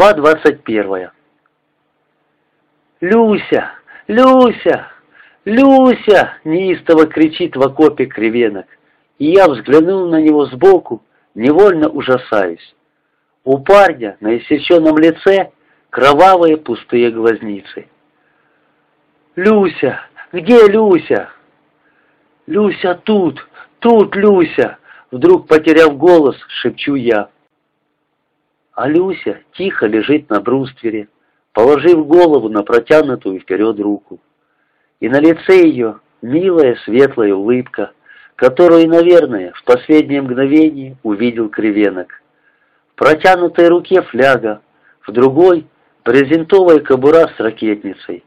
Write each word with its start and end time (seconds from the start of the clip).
Глава 0.00 0.14
21. 0.14 1.10
«Люся! 3.02 3.72
Люся! 4.08 4.86
Люся!»— 5.44 6.38
неистово 6.44 7.04
кричит 7.04 7.54
в 7.54 7.60
окопе 7.60 8.06
кривенок. 8.06 8.64
И 9.18 9.26
я 9.26 9.46
взглянул 9.46 10.08
на 10.08 10.22
него 10.22 10.46
сбоку, 10.46 11.02
невольно 11.34 11.90
ужасаюсь. 11.90 12.74
У 13.44 13.58
парня 13.58 14.16
на 14.20 14.38
иссеченном 14.38 14.96
лице 14.96 15.50
кровавые 15.90 16.56
пустые 16.56 17.10
глазницы. 17.10 17.86
«Люся! 19.36 20.00
Где 20.32 20.66
Люся?» 20.66 21.28
«Люся 22.46 22.94
тут! 23.04 23.46
Тут 23.80 24.16
Люся!» 24.16 24.78
Вдруг, 25.10 25.46
потеряв 25.46 25.94
голос, 25.98 26.36
шепчу 26.48 26.94
я. 26.94 27.28
А 28.80 28.88
Люся 28.88 29.40
тихо 29.58 29.86
лежит 29.86 30.30
на 30.30 30.40
бруствере, 30.40 31.08
положив 31.52 32.06
голову 32.06 32.48
на 32.48 32.62
протянутую 32.62 33.38
вперед 33.38 33.78
руку. 33.78 34.20
И 35.00 35.08
на 35.10 35.20
лице 35.20 35.66
ее 35.68 36.00
милая 36.22 36.76
светлая 36.86 37.34
улыбка, 37.34 37.90
которую, 38.36 38.88
наверное, 38.88 39.52
в 39.52 39.64
последнее 39.64 40.22
мгновение 40.22 40.96
увидел 41.02 41.50
кривенок. 41.50 42.22
В 42.92 42.94
протянутой 42.94 43.68
руке 43.68 44.00
фляга, 44.00 44.62
в 45.06 45.12
другой— 45.12 45.66
брезентовая 46.06 46.78
кобура 46.78 47.28
с 47.36 47.38
ракетницей. 47.38 48.24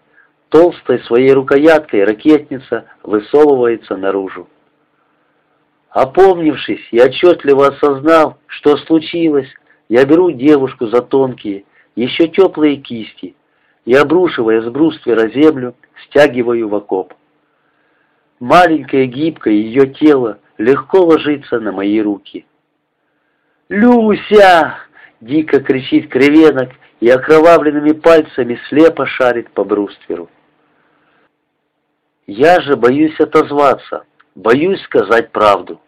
Толстой 0.50 1.00
своей 1.06 1.34
рукояткой 1.34 2.04
ракетница 2.04 2.86
высовывается 3.02 3.98
наружу. 3.98 4.48
Опомнившись 5.90 6.90
и 6.92 7.02
отчетливо 7.02 7.70
осознав, 7.70 8.36
что 8.46 8.78
случилось, 8.78 9.50
я 9.94 10.06
беру 10.06 10.32
девушку 10.32 10.88
за 10.88 11.04
тонкие, 11.04 11.66
еще 11.96 12.28
теплые 12.28 12.78
кисти 12.78 13.36
и, 13.86 13.94
обрушивая 13.94 14.64
с 14.64 14.66
бруствера 14.68 15.30
землю, 15.30 15.76
стягиваю 16.06 16.68
в 16.68 16.74
окоп. 16.74 17.14
Маленькое 18.40 19.06
гибкое 19.06 19.54
ее 19.54 19.86
тело 19.86 20.40
легко 20.58 21.06
ложится 21.06 21.60
на 21.60 21.72
мои 21.72 22.02
руки. 22.02 22.48
«Люся!»— 23.70 24.80
дико 25.22 25.60
кричит 25.60 26.10
кривенок 26.10 26.72
и 27.00 27.08
окровавленными 27.10 27.92
пальцами 27.92 28.60
слепо 28.70 29.06
шарит 29.06 29.52
по 29.52 29.64
брустверу. 29.64 30.28
Я 32.26 32.62
же 32.62 32.76
боюсь 32.78 33.20
отозваться, 33.20 34.06
боюсь 34.34 34.82
сказать 34.86 35.30
правду. 35.32 35.80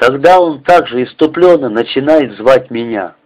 Тогда 0.00 0.40
он 0.40 0.62
также 0.62 1.04
иступленно 1.04 1.68
начинает 1.68 2.32
звать 2.38 2.70
меня. 2.70 3.16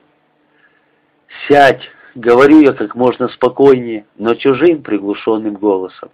«Сядь!»— 1.47 1.89
говорю 2.17 2.63
я 2.63 2.73
как 2.73 2.97
можно 2.97 3.29
спокойнее, 3.29 4.07
но 4.17 4.35
чужим 4.35 4.83
приглушенным 4.83 5.55
голосом. 5.55 6.11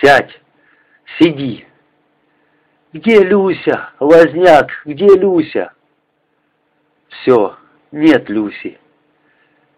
«Сядь! 0.00 0.40
Сиди!» 1.18 1.66
«Где 2.92 3.24
Люся? 3.24 3.90
Лазняк, 3.98 4.70
где 4.84 5.08
Люся?» 5.08 5.72
«Все, 7.08 7.56
нет 7.90 8.30
Люси». 8.30 8.78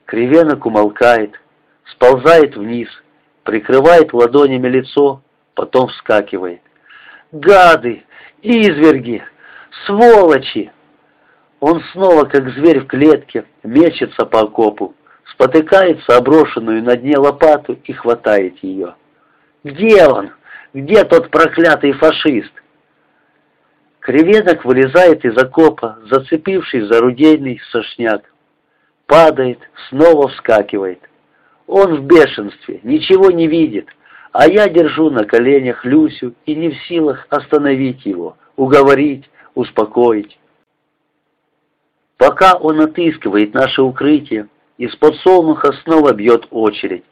Кривенок 0.05 0.67
умолкает, 0.67 1.33
сползает 1.93 2.57
вниз, 2.57 2.91
прикрывает 3.43 4.13
ладонями 4.13 4.69
лицо, 4.69 5.23
потом 5.55 5.89
вскакивает. 5.89 6.61
«Гады! 7.33 8.05
Изверги! 8.43 9.25
Сволочи!» 9.87 10.73
Он 11.61 11.83
снова, 11.93 12.25
как 12.25 12.49
зверь 12.51 12.81
в 12.81 12.87
клетке, 12.87 13.45
мечется 13.63 14.27
по 14.27 14.41
окопу, 14.41 14.95
спотыкается 15.33 16.17
оброшенную 16.17 16.83
на 16.83 16.97
дне 16.97 17.17
лопату 17.17 17.79
и 17.85 17.93
хватает 17.93 18.59
ее. 18.63 18.95
«Где 19.65 20.07
он? 20.07 20.31
Где 20.75 21.05
тот 21.05 21.31
проклятый 21.31 21.93
фашист?» 21.93 22.53
Креветок 24.01 24.65
вылезает 24.65 25.25
из 25.25 25.37
окопа, 25.37 25.99
зацепившись 26.09 26.87
за 26.87 27.01
рудейный 27.01 27.61
сошняк. 27.73 28.23
Падает, 29.07 29.59
снова 29.89 30.29
вскакивает. 30.29 31.01
Он 31.67 31.97
в 31.97 32.05
бешенстве, 32.05 32.79
ничего 32.85 33.33
не 33.33 33.49
видит, 33.49 33.89
а 34.31 34.47
я 34.47 34.69
держу 34.69 35.11
на 35.11 35.25
коленях 35.25 35.85
Люсю 35.85 36.35
и 36.45 36.55
не 36.55 36.71
в 36.71 36.77
силах 36.87 37.27
остановить 37.31 38.07
его, 38.07 38.37
уговорить, 38.55 39.29
успокоить. 39.57 40.39
Пока 42.17 42.55
он 42.55 42.81
отыскивает 42.81 43.53
наше 43.55 43.83
укрытие, 43.83 44.49
из 44.79 44.95
подсолнуха 44.97 45.73
снова 45.85 46.13
бьет 46.13 46.47
очередь. 46.51 47.05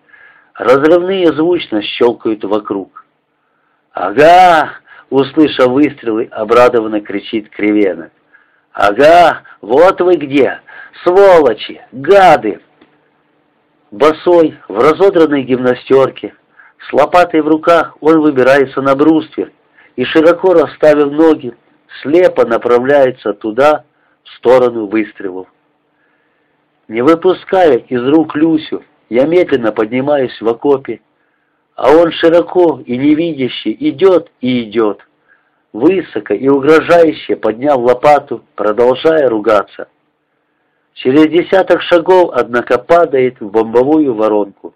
Разрывные 0.55 1.27
звучно 1.33 1.83
щелкают 1.83 2.45
вокруг. 2.45 3.05
«Ага!»— 3.93 4.75
услышав 5.11 5.69
выстрелы, 5.69 6.29
обрадованно 6.31 7.01
кричит 7.01 7.51
Кривенок. 7.51 8.13
«Ага! 8.73 9.43
Вот 9.61 10.01
вы 10.01 10.17
где! 10.17 10.61
Сволочи! 11.03 11.81
Гады!» 11.93 12.61
Босой, 13.91 14.59
в 14.69 14.77
разодранной 14.77 15.43
гимнастерке, 15.43 16.35
с 16.89 16.93
лопатой 16.93 17.41
в 17.41 17.49
руках 17.49 17.97
он 18.01 18.21
выбирается 18.21 18.83
на 18.83 18.95
бруствер 18.95 19.53
и, 19.97 20.05
широко 20.05 20.55
расставив 20.55 21.13
ноги, 21.13 21.55
слепо 22.03 22.47
направляется 22.47 23.33
туда, 23.33 23.85
в 24.25 24.29
сторону 24.37 24.87
выстрелов. 24.87 25.49
Не 26.89 27.03
выпуская 27.03 27.79
из 27.79 28.03
рук 28.09 28.35
Люсю, 28.35 28.83
я 29.09 29.27
медленно 29.27 29.73
поднимаюсь 29.73 30.39
в 30.41 30.49
окопе, 30.49 31.01
а 31.77 31.91
он 31.91 32.13
широко 32.13 32.81
и 32.85 32.97
невидяще 32.97 33.73
идет 33.73 34.31
и 34.41 34.65
идет, 34.65 35.07
высоко 35.73 36.35
и 36.35 36.49
угрожающе 36.49 37.37
подняв 37.37 37.79
лопату, 37.79 38.45
продолжая 38.55 39.29
ругаться. 39.29 39.89
Через 40.95 41.27
десяток 41.27 41.83
шагов, 41.83 42.31
однако, 42.33 42.79
падает 42.79 43.41
в 43.41 43.51
бомбовую 43.51 44.15
воронку. 44.15 44.75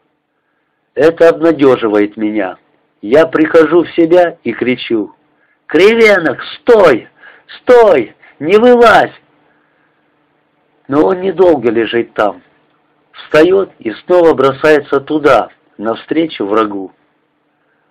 Это 0.94 1.28
обнадеживает 1.28 2.16
меня. 2.16 2.58
Я 3.00 3.26
прихожу 3.26 3.84
в 3.84 3.90
себя 3.90 4.36
и 4.42 4.52
кричу. 4.52 5.14
«Кривенок, 5.68 6.42
стой! 6.54 7.08
Стой! 7.58 8.14
Не 8.38 8.56
вылазь! 8.56 9.12
Но 10.88 11.04
он 11.04 11.20
недолго 11.20 11.70
лежит 11.70 12.14
там. 12.14 12.42
Встает 13.12 13.70
и 13.78 13.90
снова 13.92 14.32
бросается 14.32 15.00
туда, 15.00 15.50
навстречу 15.76 16.46
врагу. 16.46 16.92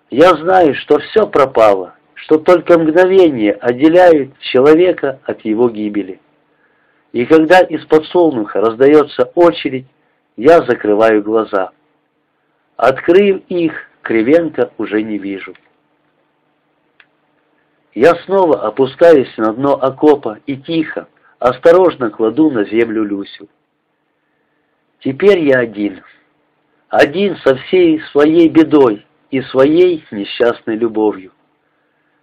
Я 0.09 0.29
знаю, 0.29 0.73
что 0.73 0.97
все 0.97 1.27
пропало, 1.27 1.93
что 2.15 2.39
только 2.39 2.79
мгновение 2.79 3.53
отделяют 3.53 4.39
человека 4.39 5.19
от 5.25 5.45
его 5.45 5.69
гибели. 5.69 6.19
И 7.11 7.25
когда 7.25 7.59
из 7.59 7.85
подсолнуха 7.85 8.59
раздается 8.59 9.25
очередь, 9.35 9.85
я 10.35 10.63
закрываю 10.63 11.21
глаза. 11.21 11.69
Открыв 12.75 13.43
их, 13.49 13.73
Кривенко 14.01 14.71
уже 14.79 15.03
не 15.03 15.19
вижу. 15.19 15.53
Я 17.99 18.13
снова 18.25 18.61
опускаюсь 18.61 19.35
на 19.37 19.53
дно 19.53 19.73
окопа 19.73 20.37
и 20.45 20.55
тихо, 20.55 21.07
осторожно 21.39 22.11
кладу 22.11 22.51
на 22.51 22.63
землю 22.63 23.03
Люсю. 23.03 23.49
Теперь 24.99 25.39
я 25.39 25.61
один. 25.61 26.03
Один 26.89 27.37
со 27.37 27.55
всей 27.55 27.99
своей 28.11 28.49
бедой 28.49 29.03
и 29.31 29.41
своей 29.41 30.05
несчастной 30.11 30.75
любовью. 30.75 31.31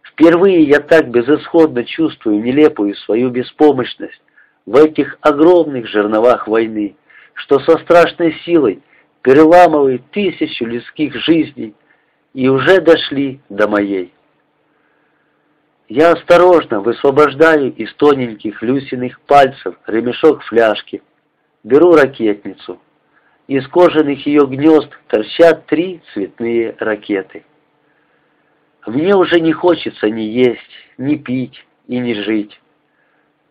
Впервые 0.02 0.62
я 0.62 0.78
так 0.78 1.08
безысходно 1.08 1.82
чувствую 1.82 2.40
нелепую 2.40 2.94
свою 2.94 3.30
беспомощность 3.30 4.22
в 4.66 4.76
этих 4.76 5.18
огромных 5.22 5.88
жерновах 5.88 6.46
войны, 6.46 6.94
что 7.32 7.58
со 7.58 7.78
страшной 7.78 8.38
силой 8.44 8.80
переламывает 9.22 10.08
тысячу 10.12 10.66
людских 10.66 11.16
жизней 11.16 11.74
и 12.32 12.48
уже 12.48 12.80
дошли 12.80 13.40
до 13.48 13.66
моей. 13.66 14.13
Я 15.88 16.12
осторожно 16.12 16.80
высвобождаю 16.80 17.74
из 17.74 17.92
тоненьких 17.94 18.62
Люсиных 18.62 19.20
пальцев 19.20 19.74
ремешок 19.86 20.42
фляжки, 20.44 21.02
беру 21.62 21.92
ракетницу. 21.92 22.80
Из 23.48 23.68
кожаных 23.68 24.26
ее 24.26 24.46
гнезд 24.46 24.88
торчат 25.08 25.66
три 25.66 26.00
цветные 26.12 26.74
ракеты. 26.78 27.44
Мне 28.86 29.14
уже 29.14 29.40
не 29.40 29.52
хочется 29.52 30.08
ни 30.08 30.22
есть, 30.22 30.60
ни 30.96 31.16
пить 31.16 31.66
и 31.86 31.98
ни 31.98 32.14
жить. 32.14 32.58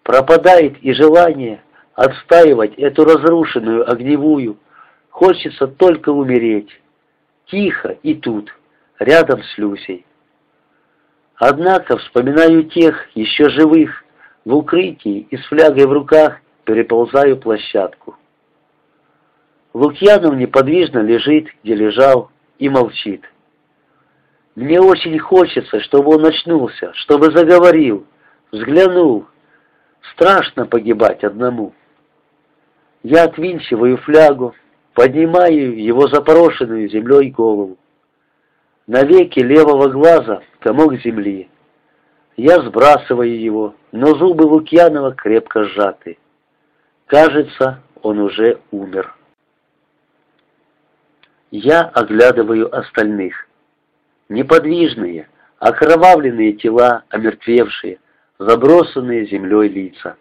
Пропадает 0.01 0.77
и 0.81 0.91
желание 0.93 1.61
отстаивать 1.93 2.73
эту 2.79 3.05
разрушенную 3.05 3.87
огневую. 3.89 4.57
Хочется 5.11 5.67
только 5.67 6.09
умереть. 6.09 6.69
Тихо 7.45 7.97
и 8.01 8.15
тут, 8.15 8.51
рядом 8.97 9.43
с 9.43 9.57
Люсей. 9.59 10.03
Однако 11.37 11.97
вспоминаю 11.97 12.63
тех, 12.63 13.07
еще 13.15 13.49
живых, 13.49 14.03
в 14.45 14.55
укрытии 14.55 15.27
и 15.29 15.37
с 15.37 15.45
флягой 15.45 15.87
в 15.87 15.91
руках 15.91 16.39
переползаю 16.65 17.37
площадку. 17.37 18.15
Лукьянов 19.73 20.35
неподвижно 20.35 20.99
лежит, 20.99 21.47
где 21.63 21.75
лежал, 21.75 22.29
и 22.59 22.69
молчит. 22.69 23.23
Мне 24.55 24.79
очень 24.79 25.17
хочется, 25.17 25.79
чтобы 25.81 26.15
он 26.15 26.25
очнулся, 26.25 26.93
чтобы 26.93 27.31
заговорил, 27.31 28.05
взглянул. 28.51 29.25
Страшно 30.13 30.67
погибать 30.67 31.23
одному. 31.23 31.73
Я 33.01 33.23
отвинчиваю 33.23 33.97
флягу, 33.97 34.53
поднимаю 34.93 35.81
его 35.81 36.07
запорошенную 36.07 36.87
землей 36.89 37.31
голову. 37.31 37.77
На 38.85 39.03
веке 39.03 39.41
левого 39.41 39.87
глаза 39.87 40.41
комок 40.59 40.95
земли. 40.95 41.49
Я 42.35 42.61
сбрасываю 42.61 43.39
его, 43.39 43.75
но 43.93 44.07
зубы 44.15 44.43
Лукьянова 44.43 45.13
крепко 45.13 45.63
сжаты. 45.63 46.17
Кажется, 47.05 47.79
он 48.01 48.19
уже 48.19 48.59
умер. 48.71 49.15
Я 51.51 51.81
оглядываю 51.81 52.75
остальных. 52.75 53.47
Неподвижные, 54.27 55.29
окровавленные 55.59 56.53
тела, 56.53 57.03
омертвевшие, 57.09 57.99
забросанные 58.37 59.27
землей 59.27 59.69
лица. 59.69 60.17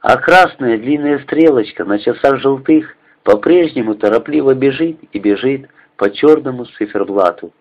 А 0.00 0.18
красная 0.18 0.76
длинная 0.76 1.20
стрелочка 1.20 1.86
на 1.86 1.98
часах 1.98 2.40
желтых 2.40 2.94
по-прежнему 3.22 3.94
торопливо 3.94 4.54
бежит 4.54 4.98
и 5.12 5.18
бежит 5.18 5.70
по 5.96 6.10
черному 6.10 6.64
циферблату. 6.66 7.52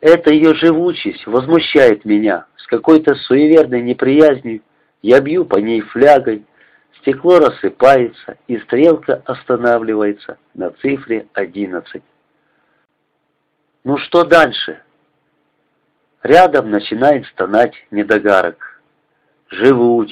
Эта 0.00 0.32
ее 0.32 0.54
живучесть 0.54 1.26
возмущает 1.26 2.04
меня. 2.04 2.46
С 2.56 2.66
какой-то 2.66 3.14
суеверной 3.14 3.82
неприязнью 3.82 4.62
я 5.02 5.20
бью 5.20 5.44
по 5.44 5.56
ней 5.56 5.80
флягой, 5.80 6.44
стекло 7.00 7.38
рассыпается, 7.38 8.38
и 8.46 8.58
стрелка 8.58 9.22
останавливается 9.24 10.38
на 10.54 10.70
цифре 10.70 11.26
одиннадцать. 11.32 12.02
Ну 13.84 13.96
что 13.98 14.24
дальше? 14.24 14.82
Рядом 16.22 16.70
начинает 16.70 17.26
стонать 17.26 17.74
недогарок. 17.90 18.82
Живуч. 19.50 20.10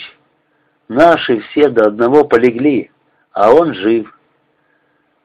Наши 0.89 1.41
все 1.41 1.69
до 1.69 1.89
одного 1.89 2.25
полегли, 2.25 2.91
а 3.33 3.53
он 3.53 3.75
жив. 3.75 4.16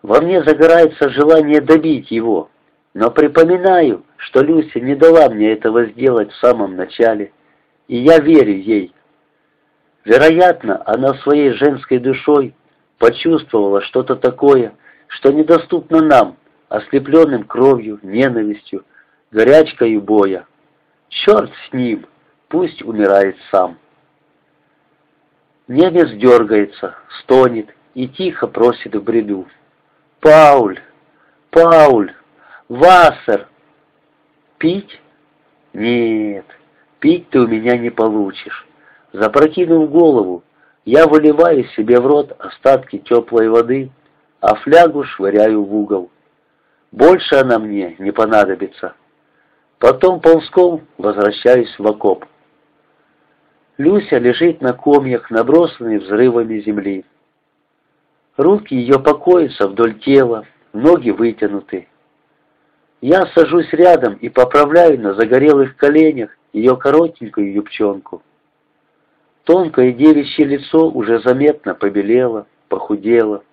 Во 0.01 0.19
мне 0.19 0.44
загорается 0.44 1.09
желание 1.09 1.62
добить 1.62 2.09
его, 2.09 2.50
но 2.94 3.12
припоминаю, 3.12 4.03
что 4.18 4.42
Люся 4.42 4.80
не 4.80 4.95
дала 4.95 5.30
мне 5.30 5.51
этого 5.51 5.86
сделать 5.86 6.31
в 6.31 6.38
самом 6.38 6.75
начале, 6.75 7.31
и 7.88 7.98
я 7.98 8.18
верю 8.19 8.53
ей. 8.53 8.94
Вероятно, 10.03 10.81
она 10.86 11.13
своей 11.15 11.51
женской 11.51 12.00
душой 12.00 12.56
почувствовала 12.98 13.81
что-то 13.81 14.15
такое, 14.15 14.74
что 15.07 15.31
недоступно 15.31 16.01
нам, 16.01 16.38
ослепленным 16.69 17.44
кровью, 17.44 18.00
ненавистью, 18.01 18.86
горячкою 19.31 20.01
боя. 20.01 20.47
Черт 21.09 21.51
с 21.68 21.74
ним, 21.74 22.07
пусть 22.47 22.81
умирает 22.81 23.36
сам. 23.51 23.77
Немец 25.68 26.09
дергается, 26.12 26.95
стонет 27.19 27.68
и 27.94 28.07
тихо 28.07 28.47
просит 28.47 28.95
в 28.95 29.04
бреду. 29.04 29.47
«Пауль! 30.21 30.79
Пауль! 31.50 32.13
Вассер!» 32.69 33.47
«Пить? 34.59 35.01
Нет, 35.73 36.45
пить 37.00 37.27
ты 37.31 37.39
у 37.39 37.47
меня 37.47 37.75
не 37.75 37.89
получишь». 37.89 38.68
Запрокинув 39.13 39.89
голову, 39.89 40.44
я 40.85 41.07
выливаю 41.07 41.65
себе 41.69 42.00
в 42.00 42.06
рот 42.06 42.35
остатки 42.39 43.00
теплой 43.00 43.50
воды, 43.50 43.89
а 44.39 44.53
флягу 44.56 45.03
швыряю 45.03 45.63
в 45.63 45.75
угол. 45.75 46.12
Больше 46.91 47.35
она 47.35 47.57
мне 47.57 47.95
не 47.97 48.12
понадобится. 48.12 48.94
Потом 49.79 50.21
ползком 50.21 50.88
возвращаюсь 51.00 51.73
в 51.79 51.88
окоп. 51.88 52.25
Люся 53.77 54.19
лежит 54.19 54.62
на 54.62 54.73
комьях, 54.73 55.31
набросанной 55.31 55.97
взрывами 55.97 56.59
земли. 56.59 57.06
Руки 58.41 58.73
ее 58.73 58.97
покоятся 58.97 59.67
вдоль 59.67 59.99
тела, 59.99 60.47
ноги 60.73 61.11
вытянуты. 61.11 61.88
Я 62.99 63.27
сажусь 63.35 63.71
рядом 63.71 64.15
и 64.15 64.29
поправляю 64.29 64.99
на 64.99 65.13
загорелых 65.13 65.75
коленях 65.75 66.35
ее 66.51 66.75
коротенькую 66.75 67.53
юбчонку. 67.53 68.23
Тонкое 69.43 69.91
девичье 69.91 70.45
лицо 70.45 70.89
уже 70.89 71.19
заметно 71.19 71.75
побелело, 71.75 72.47
похудело. 72.67 73.43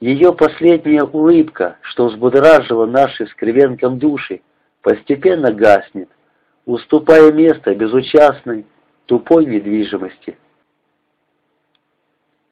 Ее 0.00 0.32
последняя 0.32 1.04
улыбка, 1.04 1.76
что 1.82 2.08
взбудоражила 2.08 2.86
наши 2.86 3.28
с 3.28 3.34
кривенком 3.34 4.00
души, 4.00 4.40
постепенно 4.80 5.52
гаснет, 5.52 6.08
уступая 6.66 7.30
место 7.30 7.76
безучастной, 7.76 8.66
тупой 9.06 9.46
недвижимости. 9.46 10.36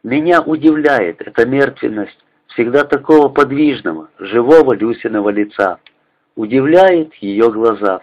Меня 0.02 0.40
удивляет 0.40 1.20
эта 1.20 1.46
мертвенность 1.46 2.18
всегда 2.48 2.84
такого 2.84 3.28
подвижного, 3.28 4.08
живого 4.18 4.74
Люсиного 4.74 5.28
лица. 5.28 5.78
Удивляет 6.36 7.14
ее 7.16 7.50
глаза. 7.50 8.00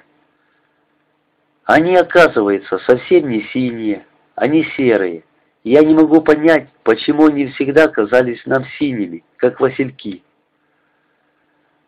Они, 1.66 1.96
оказывается, 1.96 2.78
совсем 2.80 3.30
не 3.30 3.44
синие, 3.52 4.06
они 4.36 4.64
серые, 4.78 5.24
я 5.64 5.82
не 5.82 5.94
могу 5.94 6.22
понять, 6.22 6.70
почему 6.84 7.26
они 7.28 7.48
всегда 7.48 7.88
казались 7.88 8.42
нам 8.46 8.64
синими, 8.78 9.24
как 9.36 9.60
васильки. 9.60 10.24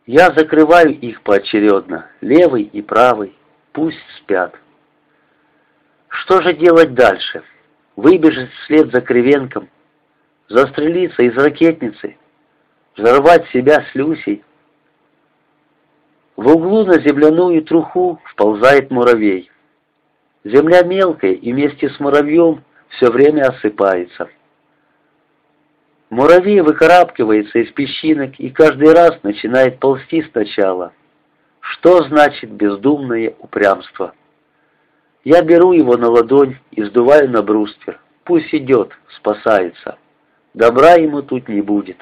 Я 0.06 0.32
закрываю 0.32 0.90
их 1.00 1.22
поочередно, 1.22 2.08
левый 2.20 2.64
и 2.64 2.82
правый, 2.82 3.34
пусть 3.72 4.02
спят. 4.18 4.54
Что 6.10 6.42
же 6.42 6.54
делать 6.54 6.94
дальше? 6.94 7.44
Выбежать 7.96 8.52
вслед 8.64 8.92
за 8.92 9.02
Кривенком, 9.02 9.70
застрелиться 10.50 11.24
из 11.24 11.38
ракетницы, 11.38 12.18
взорвать 12.98 13.48
себя 13.50 13.86
с 13.92 13.96
Люсей? 13.96 14.44
В 16.36 16.48
углу 16.48 16.86
на 16.86 17.00
земляную 17.00 17.64
труху 17.64 18.20
вползает 18.26 18.92
муравей. 18.92 19.52
Земля 20.44 20.84
мелкая 20.84 21.34
и 21.34 21.52
вместе 21.54 21.90
с 21.90 22.00
муравьем 22.00 22.64
все 22.90 23.12
время 23.12 23.44
осыпается. 23.44 24.30
Муравей 26.10 26.62
выкарабкивается 26.62 27.60
из 27.60 27.72
песчинок 27.72 28.40
и 28.40 28.50
каждый 28.50 28.94
раз 28.94 29.22
начинает 29.22 29.80
ползти 29.80 30.24
сначала. 30.32 30.94
Что 31.60 32.02
значит 32.04 32.50
бездумное 32.50 33.36
упрямство? 33.38 34.16
Я 35.24 35.44
беру 35.44 35.74
его 35.74 35.98
на 35.98 36.10
ладонь 36.10 36.58
и 36.72 36.84
сдуваю 36.84 37.30
на 37.30 37.44
бруствер. 37.44 38.00
Пусть 38.24 38.54
идет, 38.56 38.92
спасается. 39.18 39.99
Добра 40.54 40.94
ему 40.94 41.22
тут 41.22 41.48
не 41.48 41.62
будет. 41.62 41.98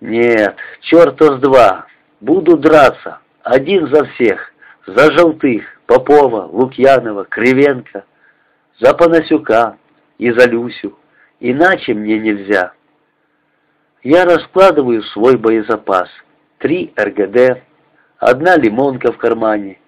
Нет, 0.00 0.56
черта 0.80 1.36
с 1.36 1.40
два. 1.40 1.86
Буду 2.20 2.56
драться. 2.56 3.20
Один 3.42 3.88
за 3.88 4.04
всех. 4.04 4.52
За 4.86 5.12
Желтых, 5.12 5.64
Попова, 5.86 6.46
Лукьянова, 6.46 7.24
Кривенко 7.24 8.04
за 8.80 8.94
Панасюка 8.94 9.76
и 10.18 10.30
за 10.30 10.48
Люсю, 10.48 10.98
иначе 11.38 11.94
мне 11.94 12.18
нельзя. 12.18 12.72
Я 14.02 14.24
раскладываю 14.24 15.02
свой 15.02 15.36
боезапас. 15.36 16.08
Три 16.58 16.92
РГД, 16.98 17.62
одна 18.18 18.56
лимонка 18.56 19.12
в 19.12 19.18
кармане, 19.18 19.78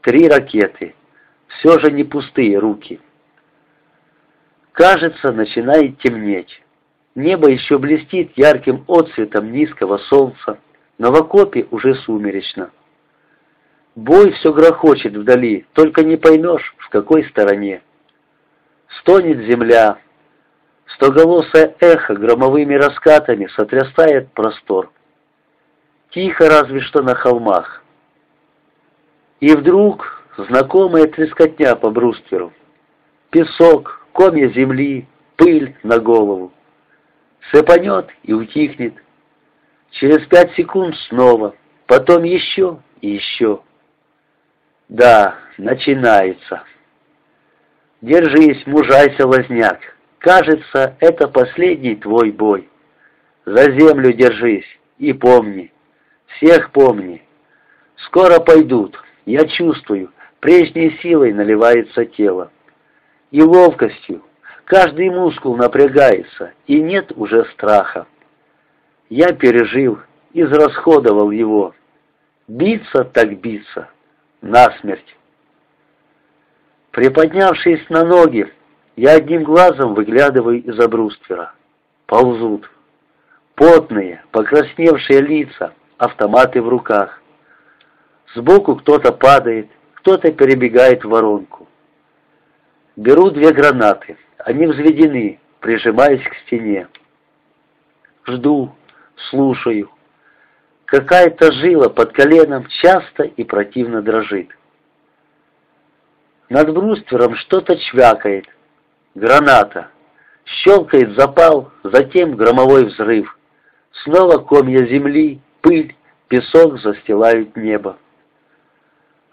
три 0.00 0.28
ракеты. 0.28 0.94
Все 1.48 1.78
же 1.78 1.92
не 1.92 2.04
пустые 2.04 2.58
руки. 2.58 3.00
Кажется, 4.76 5.32
начинает 5.32 5.98
темнеть. 6.00 6.62
Небо 7.14 7.48
еще 7.48 7.78
блестит 7.78 8.32
ярким 8.36 8.84
отцветом 8.86 9.50
низкого 9.50 9.96
солнца, 9.96 10.58
но 10.98 11.10
в 11.12 11.14
окопе 11.14 11.66
уже 11.70 11.94
сумеречно. 11.94 12.70
Бой 13.94 14.32
все 14.32 14.52
грохочет 14.52 15.16
вдали, 15.16 15.64
только 15.72 16.04
не 16.04 16.18
поймешь, 16.18 16.74
в 16.76 16.90
какой 16.90 17.24
стороне. 17.30 17.80
Стонет 19.00 19.46
земля, 19.46 19.96
стоголосое 20.88 21.74
эхо 21.80 22.12
громовыми 22.12 22.74
раскатами 22.74 23.46
сотрясает 23.56 24.30
простор. 24.32 24.92
Тихо 26.10 26.50
разве 26.50 26.82
что 26.82 27.00
на 27.00 27.14
холмах. 27.14 27.82
И 29.40 29.54
вдруг 29.54 30.22
знакомая 30.36 31.06
трескотня 31.06 31.76
по 31.76 31.88
брустверу. 31.88 32.52
Песок, 33.30 34.05
комья 34.16 34.48
земли, 34.48 35.06
пыль 35.36 35.76
на 35.82 36.00
голову. 36.00 36.52
Сыпанет 37.52 38.08
и 38.24 38.32
утихнет. 38.32 38.94
Через 39.90 40.26
пять 40.26 40.52
секунд 40.54 40.96
снова, 41.08 41.54
потом 41.86 42.24
еще 42.24 42.80
и 43.02 43.10
еще. 43.10 43.60
Да, 44.88 45.36
начинается. 45.58 46.64
Держись, 48.00 48.66
мужайся, 48.66 49.26
лазняк. 49.26 49.80
Кажется, 50.18 50.96
это 51.00 51.28
последний 51.28 51.96
твой 51.96 52.30
бой. 52.32 52.68
За 53.44 53.70
землю 53.70 54.12
держись 54.12 54.66
и 54.98 55.12
помни, 55.12 55.72
всех 56.36 56.72
помни. 56.72 57.22
Скоро 58.06 58.40
пойдут, 58.40 58.98
я 59.26 59.46
чувствую, 59.46 60.10
прежней 60.40 60.98
силой 61.02 61.32
наливается 61.32 62.06
тело. 62.06 62.50
И 63.30 63.42
ловкостью, 63.42 64.22
каждый 64.64 65.10
мускул 65.10 65.56
напрягается, 65.56 66.52
и 66.66 66.80
нет 66.80 67.12
уже 67.16 67.44
страха. 67.52 68.06
Я 69.08 69.32
пережил, 69.32 69.98
израсходовал 70.32 71.30
его. 71.30 71.74
Биться 72.48 73.04
так 73.04 73.38
биться, 73.40 73.88
насмерть. 74.40 75.16
Приподнявшись 76.92 77.88
на 77.90 78.04
ноги, 78.04 78.52
я 78.94 79.12
одним 79.16 79.44
глазом 79.44 79.94
выглядываю 79.94 80.62
из-за 80.62 80.88
бруствера. 80.88 81.52
Ползут. 82.06 82.70
Потные, 83.54 84.22
покрасневшие 84.30 85.20
лица, 85.20 85.72
автоматы 85.98 86.62
в 86.62 86.68
руках. 86.68 87.20
Сбоку 88.34 88.76
кто-то 88.76 89.12
падает, 89.12 89.68
кто-то 89.94 90.30
перебегает 90.30 91.04
в 91.04 91.08
воронку. 91.08 91.68
Беру 92.96 93.30
две 93.30 93.52
гранаты. 93.52 94.16
Они 94.38 94.66
взведены, 94.66 95.38
прижимаясь 95.60 96.26
к 96.26 96.34
стене. 96.46 96.88
Жду, 98.26 98.74
слушаю. 99.28 99.90
Какая-то 100.86 101.52
жила 101.52 101.90
под 101.90 102.12
коленом 102.12 102.66
часто 102.82 103.24
и 103.24 103.44
противно 103.44 104.00
дрожит. 104.00 104.48
Над 106.48 106.72
бруствером 106.72 107.34
что-то 107.36 107.76
чвякает. 107.76 108.46
Граната. 109.14 109.88
Щелкает 110.44 111.18
запал, 111.18 111.72
затем 111.82 112.36
громовой 112.36 112.86
взрыв. 112.86 113.36
Снова 114.04 114.38
комья 114.38 114.86
земли, 114.86 115.40
пыль, 115.60 115.94
песок 116.28 116.78
застилают 116.80 117.56
небо. 117.56 117.98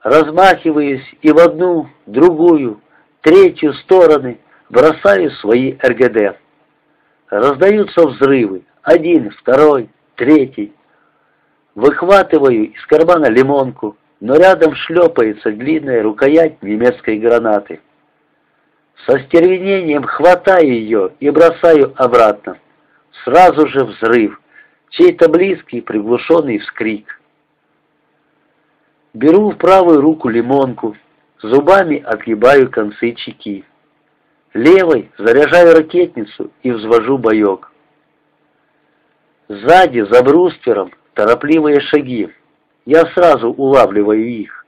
Размахиваясь 0.02 1.06
и 1.22 1.32
в 1.32 1.38
одну, 1.38 1.88
другую, 2.08 2.82
третью 3.24 3.74
стороны, 3.74 4.38
бросаю 4.70 5.32
свои 5.32 5.74
РГД. 5.82 6.38
Раздаются 7.30 8.06
взрывы. 8.06 8.64
Один, 8.84 9.32
второй, 9.32 9.90
третий. 10.16 10.74
Выхватываю 11.74 12.72
из 12.72 12.86
кармана 12.86 13.28
лимонку, 13.28 13.98
но 14.20 14.36
рядом 14.36 14.76
шлепается 14.76 15.52
длинная 15.52 16.04
рукоять 16.04 16.62
немецкой 16.62 17.18
гранаты. 17.18 17.82
Со 19.08 19.20
стервенением 19.20 20.04
хватаю 20.04 20.68
ее 20.68 21.14
и 21.20 21.30
бросаю 21.30 21.94
обратно. 21.96 22.58
Сразу 23.24 23.68
же 23.68 23.86
взрыв, 23.86 24.40
чей-то 24.90 25.30
близкий 25.30 25.82
приглушенный 25.82 26.60
вскрик. 26.60 27.20
Беру 29.14 29.52
в 29.52 29.58
правую 29.58 30.02
руку 30.02 30.30
лимонку, 30.30 30.96
зубами 31.44 32.02
отгибаю 32.02 32.72
концы 32.72 33.12
чеки. 33.12 33.66
Левой 34.54 35.12
заряжаю 35.18 35.76
ракетницу 35.76 36.52
и 36.64 36.72
взвожу 36.72 37.18
боек. 37.18 37.72
Сзади, 39.50 40.06
за 40.10 40.24
бруствером, 40.24 40.92
торопливые 41.14 41.82
шаги. 41.82 42.30
Я 42.86 43.06
сразу 43.14 43.50
улавливаю 43.52 44.26
их. 44.26 44.66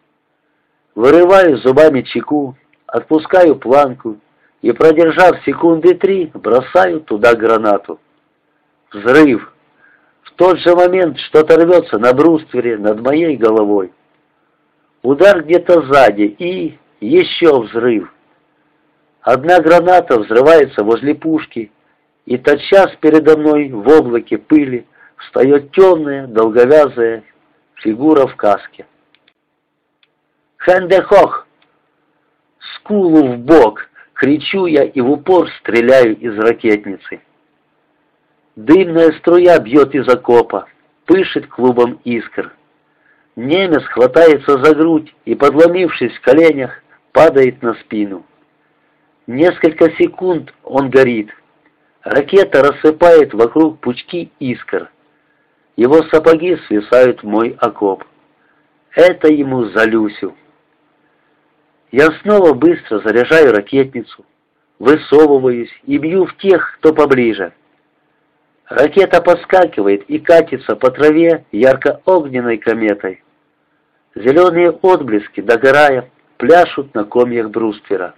Вырываю 0.95 1.57
зубами 1.57 2.01
чеку, 2.01 2.55
отпускаю 2.87 3.55
планку 3.55 4.17
и, 4.61 4.71
продержав 4.71 5.43
секунды 5.45 5.93
три, 5.95 6.31
бросаю 6.33 7.01
туда 7.01 7.35
гранату. 7.35 7.99
Взрыв. 8.91 9.51
В 10.23 10.31
тот 10.31 10.59
же 10.59 10.75
момент 10.75 11.17
что-то 11.19 11.57
рвется 11.57 11.97
на 11.99 12.13
бруствере 12.13 12.77
над 12.77 13.01
моей 13.01 13.37
головой. 13.37 13.91
Удар 15.05 15.43
где-то 15.43 15.83
сзади 15.83 16.23
и 16.23 16.79
еще 16.99 17.61
взрыв. 17.61 18.11
Одна 19.21 19.59
граната 19.59 20.19
взрывается 20.19 20.83
возле 20.83 21.13
пушки, 21.13 21.71
и 22.25 22.39
тотчас 22.39 22.95
передо 23.01 23.37
мной 23.37 23.69
в 23.69 23.87
облаке 23.87 24.39
пыли 24.39 24.87
встает 25.17 25.71
темная, 25.73 26.25
долговязая 26.25 27.23
фигура 27.75 28.25
в 28.25 28.35
каске. 28.35 28.87
«Хендехох!» 30.65 31.45
Скулу 32.73 33.33
в 33.33 33.37
бок, 33.37 33.87
кричу 34.13 34.65
я 34.65 34.85
и 34.85 35.01
в 35.01 35.11
упор 35.11 35.47
стреляю 35.59 36.17
из 36.17 36.35
ракетницы. 36.35 37.21
Дымная 38.55 39.11
струя 39.19 39.59
бьет 39.59 39.93
из 39.93 40.09
окопа, 40.09 40.65
пышет 41.05 41.45
клубом 41.45 41.99
искр. 42.05 42.51
Немец 43.35 43.83
хватается 43.83 44.63
за 44.63 44.73
грудь 44.73 45.13
и, 45.25 45.35
подломившись 45.35 46.15
в 46.15 46.21
коленях, 46.21 46.81
падает 47.11 47.61
на 47.61 47.73
спину. 47.75 48.25
Несколько 49.27 49.91
секунд 49.91 50.53
он 50.63 50.89
горит. 50.89 51.29
Ракета 52.03 52.61
рассыпает 52.61 53.33
вокруг 53.33 53.79
пучки 53.79 54.31
искр. 54.39 54.89
Его 55.75 56.03
сапоги 56.03 56.55
свисают 56.67 57.23
в 57.23 57.25
мой 57.25 57.57
окоп. 57.59 58.05
Это 58.93 59.27
ему 59.27 59.65
за 59.65 59.85
Люсю. 59.85 60.33
Я 61.91 62.07
снова 62.21 62.53
быстро 62.53 62.99
заряжаю 62.99 63.51
ракетницу, 63.51 64.25
высовываюсь 64.79 65.71
и 65.83 65.97
бью 65.97 66.25
в 66.25 66.37
тех, 66.37 66.77
кто 66.77 66.93
поближе. 66.93 67.53
Ракета 68.67 69.21
подскакивает 69.21 70.03
и 70.03 70.19
катится 70.19 70.75
по 70.75 70.89
траве 70.89 71.45
ярко-огненной 71.51 72.57
кометой. 72.57 73.21
Зеленые 74.15 74.71
отблески, 74.71 75.41
догорая, 75.41 76.09
пляшут 76.37 76.95
на 76.95 77.03
комьях 77.03 77.49
бруствера. 77.49 78.15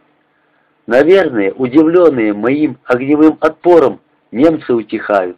Наверное, 0.86 1.52
удивленные 1.52 2.34
моим 2.34 2.78
огневым 2.86 3.38
отпором, 3.42 4.00
немцы 4.32 4.74
утихают. 4.74 5.38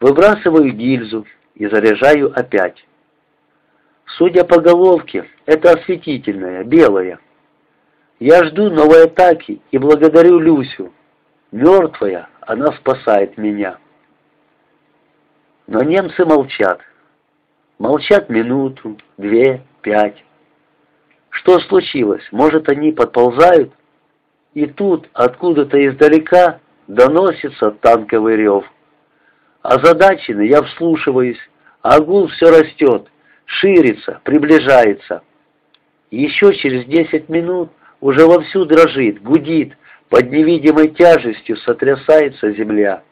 Выбрасываю 0.00 0.72
гильзу 0.72 1.26
и 1.54 1.66
заряжаю 1.66 2.32
опять. 2.34 2.84
Судя 4.16 4.44
по 4.44 4.60
головке, 4.60 5.28
это 5.44 5.72
осветительная, 5.72 6.64
белая. 6.64 7.20
Я 8.18 8.44
жду 8.44 8.70
новой 8.70 9.04
атаки 9.04 9.60
и 9.70 9.78
благодарю 9.78 10.38
Люсю. 10.38 10.92
Мертвая, 11.52 12.28
она 12.40 12.72
спасает 12.72 13.36
меня. 13.36 13.78
Но 15.66 15.82
немцы 15.82 16.24
молчат. 16.24 16.80
Молчат 17.80 18.28
минуту, 18.28 18.98
две, 19.16 19.62
пять. 19.80 20.22
Что 21.30 21.58
случилось? 21.60 22.22
Может, 22.30 22.68
они 22.68 22.92
подползают? 22.92 23.72
И 24.52 24.66
тут, 24.66 25.08
откуда-то 25.14 25.82
издалека, 25.86 26.60
доносится 26.88 27.70
танковый 27.70 28.36
рев. 28.36 28.70
Озадаченный 29.62 30.48
я 30.48 30.62
вслушиваюсь, 30.62 31.38
а 31.80 32.02
все 32.02 32.50
растет, 32.50 33.08
ширится, 33.46 34.20
приближается. 34.24 35.22
Еще 36.10 36.54
через 36.56 36.84
десять 36.84 37.30
минут 37.30 37.70
уже 38.02 38.26
вовсю 38.26 38.66
дрожит, 38.66 39.22
гудит, 39.22 39.74
под 40.10 40.30
невидимой 40.30 40.88
тяжестью 40.88 41.56
сотрясается 41.56 42.52
земля. 42.52 43.02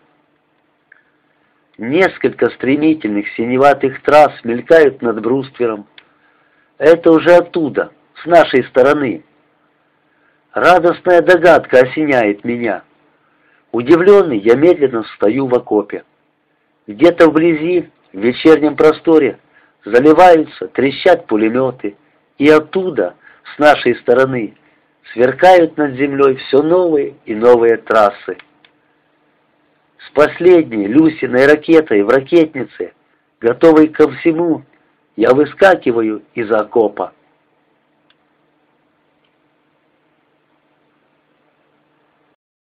Несколько 1.79 2.51
стремительных 2.51 3.29
синеватых 3.37 4.03
трасс 4.03 4.33
мелькают 4.43 5.01
над 5.01 5.23
бруствером. 5.23 5.87
Это 6.77 7.13
уже 7.13 7.31
оттуда, 7.37 7.93
с 8.21 8.27
нашей 8.27 8.65
стороны. 8.65 9.23
Радостная 10.53 11.23
догадка 11.23 11.79
осеняет 11.83 12.43
меня. 12.43 12.83
Удивленный, 13.71 14.39
я 14.39 14.57
медленно 14.57 15.05
встаю 15.05 15.47
в 15.47 15.55
окопе. 15.55 16.03
Где-то 16.89 17.31
вблизи, 17.31 17.89
в 18.13 18.19
вечернем 18.19 18.75
просторе, 18.75 19.39
заливаются, 19.85 20.67
трещат 20.67 21.29
пулеметы, 21.29 21.97
и 22.39 22.49
оттуда, 22.49 23.15
с 23.55 23.59
нашей 23.61 23.95
стороны, 23.97 24.57
сверкают 25.13 25.77
над 25.77 25.95
землей 25.95 26.37
все 26.37 26.61
новые 26.61 27.15
и 27.25 27.37
новые 27.37 27.77
трассы. 27.77 28.37
С 30.07 30.11
последней 30.13 30.87
Люсиной 30.87 31.47
ракетой 31.47 32.03
в 32.03 32.09
ракетнице, 32.09 32.93
готовой 33.41 33.89
ко 33.89 34.11
всему, 34.13 34.63
я 35.17 35.35
выскакиваю 35.35 36.23
из 36.35 36.51
окопа. 36.51 37.13